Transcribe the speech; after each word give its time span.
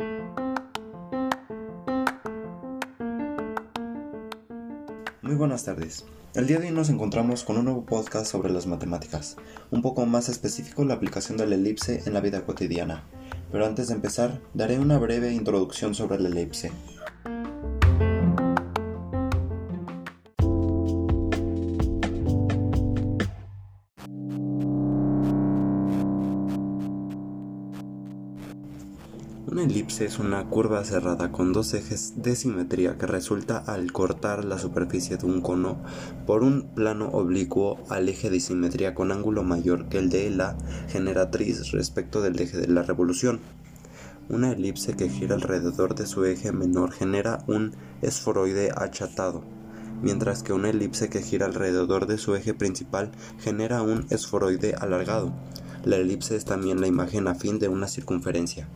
Muy 0.00 0.10
buenas 5.34 5.64
tardes. 5.64 6.04
El 6.36 6.46
día 6.46 6.60
de 6.60 6.68
hoy 6.68 6.72
nos 6.72 6.88
encontramos 6.88 7.42
con 7.42 7.58
un 7.58 7.64
nuevo 7.64 7.84
podcast 7.84 8.30
sobre 8.30 8.52
las 8.52 8.68
matemáticas, 8.68 9.36
un 9.72 9.82
poco 9.82 10.06
más 10.06 10.28
específico 10.28 10.84
la 10.84 10.94
aplicación 10.94 11.36
de 11.36 11.48
la 11.48 11.56
elipse 11.56 12.04
en 12.06 12.14
la 12.14 12.20
vida 12.20 12.46
cotidiana. 12.46 13.02
Pero 13.50 13.66
antes 13.66 13.88
de 13.88 13.94
empezar, 13.94 14.40
daré 14.54 14.78
una 14.78 14.98
breve 14.98 15.32
introducción 15.32 15.96
sobre 15.96 16.20
la 16.20 16.28
elipse. 16.28 16.70
Una 29.50 29.62
elipse 29.62 30.04
es 30.04 30.18
una 30.18 30.44
curva 30.44 30.84
cerrada 30.84 31.32
con 31.32 31.54
dos 31.54 31.72
ejes 31.72 32.22
de 32.22 32.36
simetría 32.36 32.98
que 32.98 33.06
resulta 33.06 33.56
al 33.56 33.92
cortar 33.92 34.44
la 34.44 34.58
superficie 34.58 35.16
de 35.16 35.24
un 35.24 35.40
cono 35.40 35.78
por 36.26 36.42
un 36.42 36.64
plano 36.74 37.08
oblicuo 37.08 37.78
al 37.88 38.10
eje 38.10 38.28
de 38.28 38.40
simetría 38.40 38.94
con 38.94 39.10
ángulo 39.10 39.44
mayor 39.44 39.88
que 39.88 39.96
el 39.96 40.10
de 40.10 40.28
la 40.28 40.58
generatriz 40.90 41.70
respecto 41.72 42.20
del 42.20 42.38
eje 42.38 42.58
de 42.58 42.68
la 42.68 42.82
revolución. 42.82 43.40
Una 44.28 44.52
elipse 44.52 44.96
que 44.96 45.08
gira 45.08 45.36
alrededor 45.36 45.94
de 45.94 46.04
su 46.04 46.26
eje 46.26 46.52
menor 46.52 46.92
genera 46.92 47.42
un 47.46 47.74
esforoide 48.02 48.70
achatado, 48.76 49.44
mientras 50.02 50.42
que 50.42 50.52
una 50.52 50.68
elipse 50.68 51.08
que 51.08 51.22
gira 51.22 51.46
alrededor 51.46 52.06
de 52.06 52.18
su 52.18 52.34
eje 52.34 52.52
principal 52.52 53.12
genera 53.38 53.80
un 53.80 54.06
esforoide 54.10 54.74
alargado. 54.74 55.32
La 55.84 55.96
elipse 55.96 56.36
es 56.36 56.44
también 56.44 56.82
la 56.82 56.86
imagen 56.86 57.28
afín 57.28 57.58
de 57.58 57.68
una 57.68 57.88
circunferencia. 57.88 58.68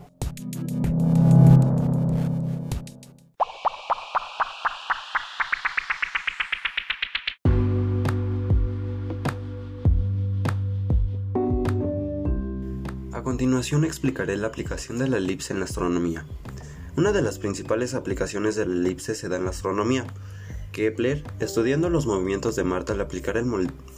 A 13.23 13.31
continuación 13.33 13.85
explicaré 13.85 14.35
la 14.35 14.47
aplicación 14.47 14.97
de 14.97 15.07
la 15.07 15.15
elipse 15.15 15.53
en 15.53 15.59
la 15.59 15.65
astronomía. 15.65 16.25
Una 16.97 17.13
de 17.13 17.21
las 17.21 17.39
principales 17.39 17.93
aplicaciones 17.93 18.57
de 18.57 18.65
la 18.65 18.73
elipse 18.73 19.15
se 19.15 19.29
da 19.29 19.37
en 19.37 19.45
la 19.45 19.51
astronomía. 19.51 20.05
Kepler, 20.73 21.23
estudiando 21.39 21.89
los 21.89 22.05
movimientos 22.05 22.57
de 22.57 22.65
Marte 22.65 22.91
al 22.91 22.99
aplicar 22.99 23.37
el 23.37 23.45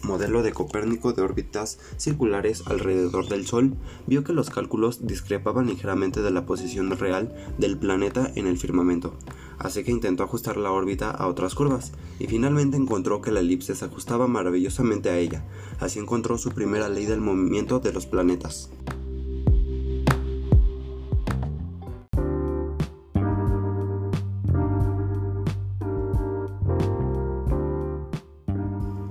modelo 0.03 0.43
de 0.43 0.53
Copérnico 0.53 1.13
de 1.13 1.23
órbitas 1.23 1.79
circulares 1.97 2.61
alrededor 2.67 3.27
del 3.27 3.47
Sol, 3.47 3.73
vio 4.05 4.23
que 4.23 4.31
los 4.31 4.51
cálculos 4.51 5.07
discrepaban 5.07 5.65
ligeramente 5.65 6.21
de 6.21 6.29
la 6.29 6.45
posición 6.45 6.91
real 6.91 7.33
del 7.57 7.79
planeta 7.79 8.31
en 8.35 8.45
el 8.45 8.59
firmamento, 8.59 9.17
así 9.57 9.83
que 9.83 9.89
intentó 9.89 10.21
ajustar 10.21 10.57
la 10.57 10.69
órbita 10.69 11.09
a 11.09 11.25
otras 11.25 11.55
curvas, 11.55 11.93
y 12.19 12.27
finalmente 12.27 12.77
encontró 12.77 13.21
que 13.21 13.31
la 13.31 13.39
elipse 13.39 13.73
se 13.73 13.85
ajustaba 13.85 14.27
maravillosamente 14.27 15.09
a 15.09 15.17
ella, 15.17 15.43
así 15.79 15.97
encontró 15.97 16.37
su 16.37 16.51
primera 16.51 16.89
ley 16.89 17.07
del 17.07 17.21
movimiento 17.21 17.79
de 17.79 17.91
los 17.91 18.05
planetas. 18.05 18.69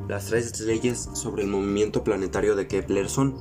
Las 0.09 0.27
tres 0.27 0.61
leyes 0.61 1.09
sobre 1.15 1.45
el 1.45 1.49
movimiento 1.49 2.05
planetario 2.05 2.57
de 2.57 2.69
Kepler 2.69 3.09
son 3.09 3.37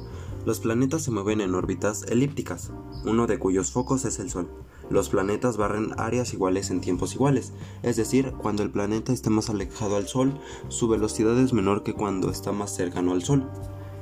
los 0.46 0.62
planetas 0.62 1.04
se 1.04 1.12
mueven 1.12 1.42
en 1.42 1.56
órbitas 1.56 2.04
elípticas, 2.04 2.72
uno 3.06 3.28
de 3.28 3.38
cuyos 3.38 3.72
focos 3.72 4.06
es 4.06 4.20
el 4.20 4.30
Sol. 4.30 4.50
Los 4.90 5.10
planetas 5.10 5.58
barren 5.58 5.92
áreas 5.98 6.34
iguales 6.34 6.70
en 6.70 6.80
tiempos 6.80 7.16
iguales, 7.16 7.52
es 7.82 7.98
decir, 7.98 8.34
cuando 8.42 8.64
el 8.64 8.70
planeta 8.70 9.12
esté 9.12 9.30
más 9.30 9.50
alejado 9.50 9.98
al 9.98 10.08
Sol, 10.08 10.40
su 10.70 10.88
velocidad 10.88 11.38
es 11.38 11.52
menor 11.52 11.84
que 11.84 11.94
cuando 11.94 12.30
está 12.30 12.54
más 12.54 12.74
cercano 12.74 13.12
al 13.12 13.24
Sol. 13.24 13.50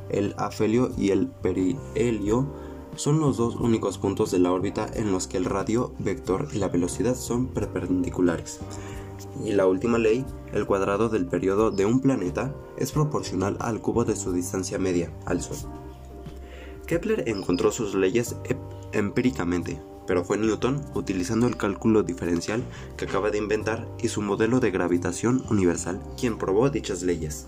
El 0.09 0.35
afelio 0.37 0.91
y 0.97 1.09
el 1.09 1.27
perihelio 1.27 2.47
son 2.95 3.19
los 3.19 3.37
dos 3.37 3.55
únicos 3.55 3.97
puntos 3.97 4.29
de 4.31 4.39
la 4.39 4.51
órbita 4.51 4.87
en 4.93 5.11
los 5.11 5.27
que 5.27 5.37
el 5.37 5.45
radio, 5.45 5.93
vector 5.99 6.47
y 6.53 6.57
la 6.57 6.67
velocidad 6.67 7.15
son 7.15 7.47
perpendiculares. 7.47 8.59
Y 9.43 9.53
la 9.53 9.67
última 9.67 9.97
ley, 9.97 10.25
el 10.53 10.65
cuadrado 10.65 11.09
del 11.09 11.25
periodo 11.25 11.71
de 11.71 11.85
un 11.85 11.99
planeta 11.99 12.53
es 12.77 12.91
proporcional 12.91 13.57
al 13.59 13.81
cubo 13.81 14.05
de 14.05 14.15
su 14.15 14.31
distancia 14.33 14.77
media, 14.77 15.11
al 15.25 15.41
Sol. 15.41 15.57
Kepler 16.87 17.27
encontró 17.27 17.71
sus 17.71 17.95
leyes 17.95 18.35
empíricamente, 18.91 19.81
pero 20.07 20.25
fue 20.25 20.37
Newton, 20.37 20.83
utilizando 20.93 21.47
el 21.47 21.55
cálculo 21.55 22.03
diferencial 22.03 22.63
que 22.97 23.05
acaba 23.05 23.29
de 23.29 23.37
inventar 23.37 23.87
y 24.01 24.09
su 24.09 24.21
modelo 24.21 24.59
de 24.59 24.71
gravitación 24.71 25.43
universal, 25.49 26.01
quien 26.19 26.37
probó 26.37 26.69
dichas 26.69 27.01
leyes. 27.01 27.47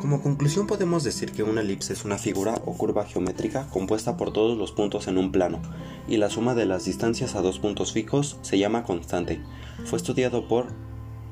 Como 0.00 0.22
conclusión 0.22 0.66
podemos 0.66 1.04
decir 1.04 1.30
que 1.30 1.42
una 1.42 1.60
elipse 1.60 1.92
es 1.92 2.06
una 2.06 2.16
figura 2.16 2.54
o 2.64 2.72
curva 2.72 3.04
geométrica 3.04 3.66
compuesta 3.68 4.16
por 4.16 4.32
todos 4.32 4.56
los 4.56 4.72
puntos 4.72 5.08
en 5.08 5.18
un 5.18 5.30
plano, 5.30 5.60
y 6.08 6.16
la 6.16 6.30
suma 6.30 6.54
de 6.54 6.64
las 6.64 6.86
distancias 6.86 7.34
a 7.34 7.42
dos 7.42 7.58
puntos 7.58 7.92
fijos 7.92 8.38
se 8.40 8.58
llama 8.58 8.84
constante. 8.84 9.42
Fue 9.84 9.98
estudiado 9.98 10.48
por 10.48 10.68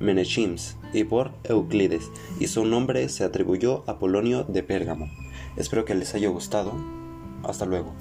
Menechims 0.00 0.76
y 0.92 1.04
por 1.04 1.32
Euclides, 1.44 2.10
y 2.40 2.48
su 2.48 2.66
nombre 2.66 3.08
se 3.08 3.24
atribuyó 3.24 3.84
a 3.86 3.98
Polonio 3.98 4.44
de 4.44 4.62
Pérgamo. 4.62 5.06
Espero 5.56 5.86
que 5.86 5.94
les 5.94 6.14
haya 6.14 6.28
gustado. 6.28 6.74
Hasta 7.44 7.64
luego. 7.64 7.94